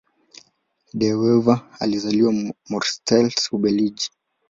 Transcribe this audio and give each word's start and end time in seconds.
De 0.93 1.13
Wever 1.19 1.59
alizaliwa 1.81 2.33
Mortsel, 2.69 3.27
Ubelgiji. 3.51 4.09